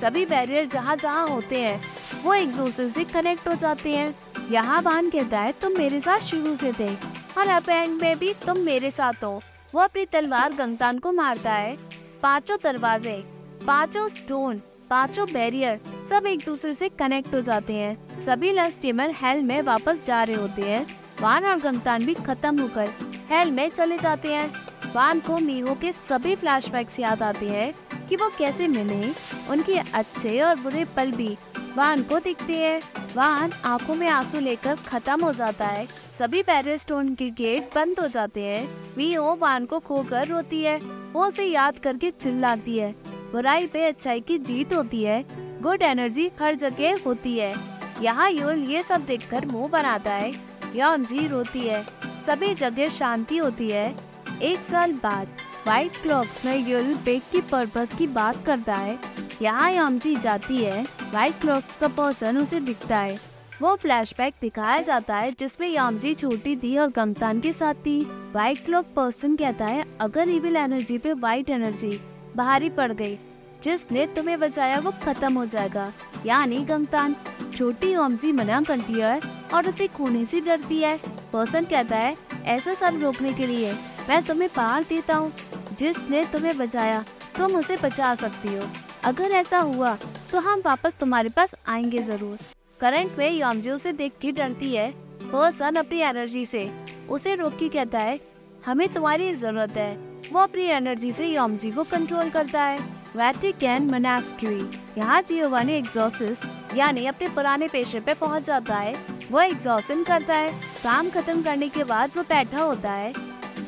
सभी 0.00 0.24
बैरियर 0.26 0.66
जहाँ 0.66 0.96
जहाँ 0.96 1.26
होते 1.28 1.60
हैं, 1.62 1.80
वो 2.22 2.34
एक 2.34 2.56
दूसरे 2.56 2.88
से 2.88 3.04
कनेक्ट 3.04 3.48
हो 3.48 3.54
जाते 3.54 3.94
हैं। 3.96 4.14
यहाँ 4.50 4.80
वान 4.82 5.10
कहता 5.10 5.40
है, 5.40 5.52
तुम 5.52 5.78
मेरे 5.78 6.00
साथ 6.00 6.18
शुरू 6.18 6.54
से 6.56 6.72
थे। 6.72 6.94
और 7.38 7.48
अब 7.48 7.68
एंड 7.68 8.00
में 8.02 8.18
भी 8.18 8.32
तुम 8.46 8.58
मेरे 8.58 8.90
साथ 8.90 9.24
हो। 9.24 9.40
वो 9.74 9.80
अपनी 9.80 10.04
तलवार 10.04 10.52
गंगतान 10.52 10.98
को 10.98 11.12
मारता 11.12 11.52
है। 11.52 11.76
पाँचों 12.22 12.56
दरवाजे, 12.62 13.22
पाँचों 13.66 14.08
स्टोन 14.08 14.60
पाँचों 14.90 15.26
बैरियर 15.26 15.80
सब 16.10 16.26
एक 16.26 16.44
दूसरे 16.46 16.72
से 16.74 16.88
कनेक्ट 16.88 17.34
हो 17.34 17.40
जाते 17.40 17.74
हैं। 17.74 18.20
सभी 18.20 18.52
लस्टिमर 18.52 19.10
हेल 19.14 19.42
में 19.42 19.60
वापस 19.62 19.98
जा 20.06 20.22
रहे 20.22 20.36
होते 20.36 20.62
हैं। 20.62 20.86
वान 21.20 21.44
और 21.44 21.58
गंगतान 21.58 22.04
भी 22.06 22.14
खत्म 22.14 22.60
होकर 22.60 22.88
हेल 23.30 23.50
में 23.50 23.68
चले 23.68 23.98
जाते 23.98 24.32
हैं। 24.32 24.67
वान 24.94 25.20
को 25.20 25.38
मीहो 25.38 25.74
के 25.74 25.92
सभी 25.92 26.34
फ्लैशबैक्स 26.34 27.00
याद 27.00 27.22
आते 27.22 27.48
हैं 27.48 27.74
कि 28.08 28.16
वो 28.16 28.28
कैसे 28.38 28.68
मिले, 28.68 29.10
उनके 29.50 29.78
अच्छे 29.78 30.40
और 30.40 30.56
बुरे 30.56 30.84
पल 30.84 31.12
भी 31.12 31.36
वान 31.76 32.02
को 32.02 32.18
दिखते 32.18 32.52
हैं। 32.52 32.80
वान 33.16 33.52
आँखों 33.64 33.94
में 33.94 34.08
आँसू 34.08 34.40
लेकर 34.40 34.74
खत्म 34.74 35.24
हो 35.24 35.32
जाता 35.32 35.66
है। 35.66 35.86
सभी 36.18 36.42
पैरिस 36.42 36.80
स्टोन 36.80 37.14
के 37.14 37.30
गेट 37.30 37.70
बंद 37.74 38.00
हो 38.00 38.08
जाते 38.08 38.44
हैं। 38.44 38.68
मीहो 38.98 39.36
वान 39.36 39.66
को 39.66 39.78
खोकर 39.78 40.26
रोती 40.26 40.62
है। 40.62 40.78
वो 41.12 41.26
उसे 41.26 41.44
याद 41.44 41.78
करके 41.78 42.10
चिल्लाती 42.10 42.78
है। 42.78 42.94
बुराई 43.06 43.66
पे 43.66 43.84
अच्छाई 43.86 44.20
की 44.20 44.38
जीत 44.38 44.74
होती 44.74 45.04
है। 45.04 45.24
गुड 45.62 45.82
एनर्जी 45.82 46.30
हर 46.40 46.54
जगह 46.54 46.98
होती 47.06 47.38
है। 47.38 47.54
यहाँ 48.00 48.30
यूल 48.30 48.64
ये 48.64 48.82
सब 48.82 49.04
देखकर 49.04 49.46
मुँह 49.46 49.68
बनाता 49.68 50.12
है। 50.12 50.32
यौन 50.76 51.04
जी 51.04 51.26
रोती 51.26 51.60
है। 51.60 51.86
सभी 52.26 52.54
जगह 52.54 52.88
शांति 52.88 53.36
होती 53.36 53.70
है। 53.70 54.07
एक 54.42 54.58
साल 54.60 54.92
बाद 54.92 55.28
व्हाइट 55.64 55.96
क्लॉक्स 56.02 56.44
में 56.44 56.68
यूल 56.68 56.94
बेक 56.94 57.22
की 57.32 57.40
पर्पस 57.40 57.94
की 57.98 58.06
बात 58.06 58.44
करता 58.46 58.74
है। 58.74 58.98
यहाँ 59.42 59.70
यामजी 59.70 60.14
जाती 60.16 60.56
है। 60.56 60.82
व्हाइट 60.82 61.40
क्लॉक्स 61.40 61.76
का 61.76 61.88
पर्सन 61.88 62.38
उसे 62.38 62.60
दिखता 62.60 62.98
है। 62.98 63.18
वो 63.62 63.74
फ्लैशबैक 63.76 64.34
दिखाया 64.40 64.82
जाता 64.82 65.16
है, 65.16 65.32
जिसमें 65.32 65.68
यामजी 65.68 66.14
छोटी 66.14 66.56
थी 66.56 66.76
और 66.78 66.90
गंगतान 66.90 67.40
के 67.40 67.52
साथ 67.52 67.74
थी। 67.86 68.00
व्हाइट 68.32 68.64
क्लॉक 68.64 68.86
पर्सन 68.96 69.36
कहता 69.36 69.66
है, 69.66 69.84
अगर 70.00 70.28
इविल 70.28 70.56
एनर्जी 70.56 70.98
पे 70.98 71.12
व्हाइट 71.12 71.50
एनर्जी 71.50 72.00
भारी 72.36 72.70
पड़ 72.70 72.92
गई, 72.92 73.18
जिसने 73.62 74.06
तुम्हें 74.06 74.38
बचाया 74.40 74.78
वो 74.78 74.94
खत्म 75.04 75.34
हो 75.34 75.46
जाएगा। 75.46 75.92
यानी 76.26 76.64
गंगतान 76.64 77.16
छोटी 77.56 77.94
ओमजी 77.96 78.32
मना 78.32 78.62
करती 78.62 79.00
है 79.00 79.20
और 79.54 79.68
उसे 79.68 79.86
खोने 79.88 80.24
से 80.24 80.40
डरती 80.40 80.80
है। 80.80 80.98
पर्सन 81.32 81.64
कहता 81.64 81.96
है, 81.96 82.16
ऐसा 82.44 82.74
सब 82.74 83.02
रोकने 83.02 83.32
के 83.32 83.46
लिए 83.46 83.74
मैं 84.08 84.22
तुम्हें 84.22 84.48
पार 84.48 84.82
देता 84.82 85.16
हूँ। 85.16 85.32
जिसने 85.78 86.24
तुम्हें 86.24 86.56
बचाया, 86.58 87.04
तुम 87.38 87.56
उसे 87.56 87.76
बचा 87.76 88.14
सकती 88.14 88.54
हो। 88.54 88.66
अगर 89.04 89.30
ऐसा 89.32 89.58
हुआ 89.58 89.96
तो 90.32 90.38
हम 90.40 90.62
वापस 90.66 90.96
तुम्हारे 91.00 91.28
पास 91.28 91.54
आएँगे 91.68 92.02
ज़रूर। 92.02 92.38
करंट 92.80 93.18
में 93.18 93.30
योमजी 93.30 93.70
उसे 93.70 93.92
देख 93.92 94.12
के 94.20 94.32
डरती 94.32 94.74
है। 94.74 94.90
वो 95.30 95.50
सन 95.50 95.76
अपनी 95.76 96.00
एनर्जी 96.00 96.44
से, 96.46 96.70
उसे 97.10 97.34
रोक 97.34 97.56
के 97.58 97.68
कहता 97.68 97.98
है, 97.98 98.18
हमें 98.66 98.88
तुम्हारी 98.88 99.32
ज़रूरत 99.34 99.76
है। 99.76 99.94
वो 100.32 100.40
अपनी 100.40 100.64
एनर्जी 100.64 101.12
से 101.12 101.26
योमजी 101.26 101.70
को 101.70 101.84
कंट्रोल 101.84 102.30
करता 102.30 102.62
है। 102.62 102.78
वेटिकन 103.16 103.88
मनास्ट्री, 103.90 104.58
यहाँ 104.98 105.22
जियोवानी 105.22 105.72
एग्जॉसिस, 105.72 106.38
यानी 106.74 107.06
अपने 107.06 107.28
पुराने 107.28 107.68
पेशे 107.68 108.00
पे 108.00 108.14
पहुँच 108.14 108.42
जाता 108.42 108.76
है। 108.76 108.94
वो 109.30 109.40
एग्जॉसन 109.40 110.02
करता 110.04 110.34
है। 110.34 110.52
काम 110.82 111.10
खत्म 111.10 111.42
करने 111.42 111.68
के 111.68 111.84
बाद 111.84 112.10
वो 112.16 112.22
बैठा 112.22 112.62
होता 112.62 112.92
है। 112.92 113.12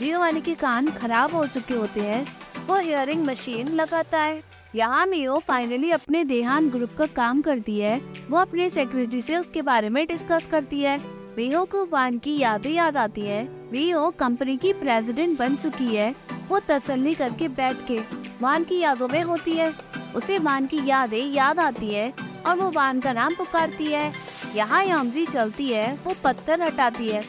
जियोवानी 0.00 0.40
के 0.40 0.54
कान 0.54 0.86
खराब 0.90 1.34
हो 1.34 1.46
चुके 1.46 1.74
होते 1.74 2.00
हैं। 2.00 2.24
वो 2.66 2.76
हियरिंग 2.76 3.24
मशीन 3.24 3.68
लगाता 3.70 4.18
है 4.18 4.42
यहाँ 4.74 5.06
मियो 5.06 5.38
फाइनली 5.38 5.90
अपने 5.90 6.22
देहान 6.24 6.68
ग्रुप 6.70 6.90
का 6.98 7.06
काम 7.06 7.40
करती 7.42 7.78
है। 7.80 7.98
वो 8.30 8.38
अपने 8.38 8.68
सेक्रेटरी 8.70 9.20
से 9.20 9.36
उसके 9.36 9.62
बारे 9.62 9.88
में 9.88 10.06
डिस्कस 10.06 10.46
करती 10.50 10.80
है। 10.80 10.96
मियो 11.36 11.64
को 11.64 11.84
वान 11.86 12.18
की 12.18 12.36
यादें 12.38 12.70
याद 12.70 12.96
आती 12.96 13.20
है। 13.20 13.42
मियो 13.72 14.08
कंपनी 14.10 14.56
की 14.56 14.72
प्रेसिडेंट 14.72 15.38
बन 15.38 15.56
चुकी 15.56 15.94
है। 15.96 16.14
वो 16.48 16.60
तसल्ली 16.60 17.14
करके 17.14 17.48
बैठ 17.50 17.86
के 17.88 17.98
वान 18.42 18.64
की 18.64 18.78
यादों 18.78 19.08
में 19.08 19.22
होती 19.22 19.52
है। 19.52 19.72
उसे 20.16 20.38
वान 20.38 20.66
की 20.66 20.80
यादें 20.86 21.32
याद 21.32 21.60
आती 21.60 21.88
है 21.88 22.12
और 22.46 22.56
वो 22.56 22.70
वान 22.70 23.00
का 23.00 23.12
नाम 23.12 23.34
पुकारती 23.34 23.86
है। 23.86 24.12
यहाँ 24.54 24.82
यामजी 24.84 25.26
चलती 25.26 25.68
है, 25.68 25.92
वो 26.04 26.14
पत्थर 26.24 26.62
हटाती 26.62 27.08
है। 27.08 27.22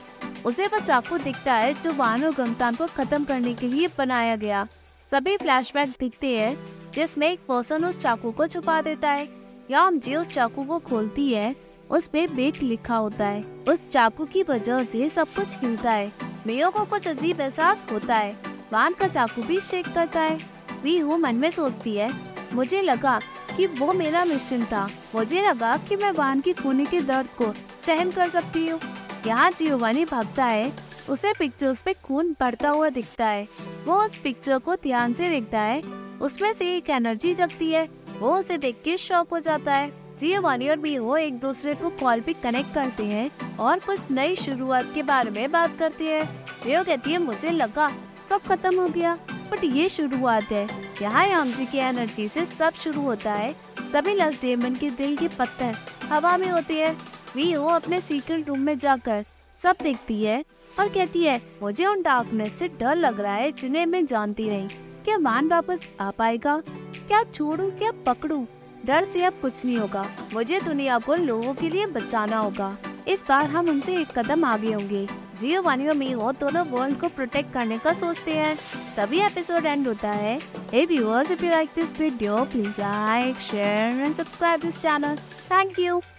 उसे 0.46 0.68
वो 0.68 0.80
चाकू 0.80 1.18
दिखता 1.18 1.54
है 1.54 1.74
जो 1.74 1.94
वान 1.94 2.30
गंगतान 2.32 2.76
को 2.76 2.88
खत्म 2.88 3.24
करने 3.24 3.54
के 3.54 3.68
लिए 3.68 3.88
बनाया 3.98 4.36
गया। 4.36 4.68
सभी 5.12 5.36
फ्लैशबैक 5.38 5.90
दिखते 6.00 6.38
हैं, 6.38 6.58
जिसमें 6.94 7.28
एक 7.30 7.40
पर्सन 7.48 7.86
उस 7.86 8.02
चाकू 8.02 8.32
को 8.32 8.48
छुपा 8.48 8.82
देता 8.82 9.10
है 9.10 9.28
याम 9.72 10.00
जी 10.00 10.16
उस 10.16 10.28
चाकू 10.28 10.64
को 10.64 10.78
खोलती 10.80 11.34
है 11.34 11.56
उस 11.90 12.08
पे 12.08 12.26
बेक 12.28 12.62
लिखा 12.64 12.96
होता 12.96 13.26
है। 13.26 13.44
उस 13.68 13.80
चाकू 13.92 14.26
की 14.26 14.44
वजह 14.44 14.84
से 14.84 15.10
सब 15.10 15.28
कुछ 15.36 15.58
हिलता 15.58 15.92
है। 15.92 16.12
मेयो 16.48 16.70
को 16.70 16.84
कुछ 16.86 17.08
अजीब 17.08 17.42
एहसास 17.42 17.86
होता 17.92 18.16
है। 18.16 18.36
वान 18.74 18.94
का 18.94 19.08
चाकू 19.08 19.44
भी 19.44 19.60
शेक 19.62 19.94
करता 19.94 20.22
है। 20.22 20.38
वी 20.84 20.98
हूँ 21.00 21.18
मन 21.20 21.36
में 21.36 21.50
सोचती 21.52 21.96
है, 21.96 22.10
मुझे 22.54 22.82
लगा 22.82 23.20
कि 23.58 23.66
वो 23.70 23.92
मेरा 23.94 24.24
मिशन 24.26 24.64
था। 24.66 24.88
मुझे 25.16 25.42
लगा 25.42 25.76
कि 25.80 25.96
मैं 25.96 26.12
वान 26.12 26.42
की 26.42 26.54
खोने 26.54 26.86
के 26.86 27.00
दर्द 27.02 27.28
को 27.38 27.54
सहन 27.86 28.12
कर 28.12 28.30
सकती 28.30 28.68
हूँ। 28.68 28.80
यहाँ 29.28 29.52
जियोवानी 29.52 30.06
भागता 30.06 30.46
है? 30.46 30.72
उसे 31.10 31.34
पिक्चर्स 31.40 31.82
पे 31.82 31.94
खून 31.94 32.36
बढ़ता 32.40 32.70
हुआ 32.70 32.90
दिखता 32.90 33.28
है। 33.28 33.48
वो 33.86 33.96
उस 33.96 34.18
पिक्चर 34.18 34.58
को 34.58 34.76
ध्यान 34.76 35.14
से 35.14 35.30
देखता 35.30 35.60
है। 35.60 35.82
उसमें 36.22 36.54
से 36.54 36.76
एक 36.78 36.90
एनर्जी 36.90 37.34
जगती 37.34 37.72
है। 37.72 37.90
वो 38.20 38.38
उसे 38.38 38.58
देख 38.58 38.82
के 38.86 38.98
शॉक 38.98 39.30
हो 39.32 39.40
जाता 39.40 39.74
है। 39.74 40.18
जियोवानी 40.20 40.70
और 40.70 40.76
भी 40.76 40.98
वो 40.98 41.18
एक 41.18 41.40
दूसरे 41.40 41.74
को 41.76 41.90
कॉल 41.90 42.22
पे 42.22 42.34
कनेक्ट 42.34 42.74
करते 42.74 43.06
हैं 43.06 43.58
और 43.58 43.80
कुछ 43.80 44.00
नई 44.12 44.36
शुरुआत 44.36 44.92
के 44.96 45.04
बारे 45.04 45.30
में 45.30 45.52
बात 45.52 45.78
करते 45.80 46.08
हैं। 46.08 46.24
वो 46.68 46.84
कहती 46.84 47.12
है, 47.12 47.18
मुझे 47.18 47.52
लगा 47.52 47.92
सब 48.30 48.42
खत्म 48.42 48.80
हो 48.80 48.88
गया 48.88 49.18
बट 49.52 49.64
ये 49.64 49.90
शुरुआत 49.90 50.52
है। 50.52 50.68
यहाँ 51.02 51.28
यामजी 51.28 51.66
की 51.66 51.78
एनर्जी 51.78 52.28
से 52.28 52.46
सब 52.46 52.74
शुरू 52.74 53.02
होता 53.02 53.34
है। 53.34 53.56
सभी 53.94 54.14
लस 54.14 54.42
डेमन 54.42 54.76
के 54.76 54.90
दिल 54.90 55.18
के 55.18 55.28
पत्थर 55.28 55.76
हवा 56.10 56.38
में 56.38 56.50
होते 56.50 56.82
हैं। 56.84 56.98
वी 57.36 57.56
वो 57.56 57.70
अपने 57.70 58.02
सीक्रेट 58.02 58.48
रूम 58.48 58.60
में 58.60 58.80
जाकर 58.80 59.26
सब 59.64 59.76
देखती 59.84 60.24
है 60.24 60.46
और 60.80 60.90
कहती 60.90 61.24
है 61.24 61.42
मुझे 61.62 61.86
उन 61.86 62.02
डार्कनेस 62.02 62.60
से 62.60 62.68
डर 62.68 62.96
लग 62.96 63.20
रहा 63.20 63.34
है 63.34 63.52
जिन्हें 63.52 63.86
मैं 63.86 64.06
जानती 64.06 64.50
नहीं। 64.50 64.68
क्या 65.06 65.18
मान 65.18 65.48
वापस 65.48 65.88
आ 66.00 66.12
पाएगा? 66.12 66.64
क्या 67.08 67.24
छोड़ू? 67.24 67.72
क्या 67.72 67.92
पकड़ू? 68.06 68.48
डर 68.86 69.04
से 69.04 69.24
अब 69.24 69.34
कुछ 69.42 69.66
नहीं 69.66 69.78
होगा। 69.78 70.08
मुझे 70.34 70.60
दुनिया 70.60 71.00
को 71.00 71.16
लोगों 71.16 71.54
के 71.54 71.70
लिए 71.70 71.86
बचाना 71.86 72.38
होगा। 72.38 72.78
इस 73.08 73.24
बार 73.30 73.50
हम 73.50 73.70
उनसे 73.70 73.98
एक 73.98 74.20
कदम 74.20 74.46
आगे 74.46 74.74
होंगे। 74.74 75.08
जियो 75.40 75.62
वानी 75.62 75.88
और 75.88 75.94
मीहो 75.94 76.32
दोनों 76.32 76.66
वर्ल्ड 76.66 77.00
को 77.00 77.08
प्रोटेक्ट 77.08 77.54
करने 77.54 77.78
का 77.78 77.94
सोचते 77.94 78.34
हैं। 78.34 78.58
तभी 78.98 79.20
एपिसोड 79.20 79.66
एंड 79.66 79.88
होता 79.88 80.12
है। 80.12 80.40
Hey 80.40 80.88
viewers, 80.88 81.32
if 81.32 81.44
you 81.44 81.52
like 81.52 81.76
this 81.76 81.98
video, 82.02 82.46
please 82.54 82.80
like, 82.80 83.44
share 83.50 83.92
and 84.06 84.20
subscribe 84.20 84.66
this 84.66 84.82
channel. 84.86 85.18
Thank 85.50 85.80
you. 85.80 86.12